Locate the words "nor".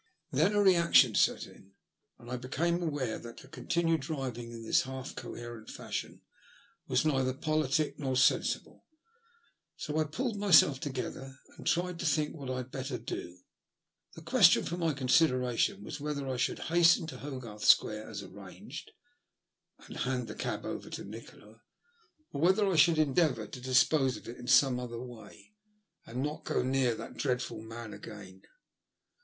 7.99-8.15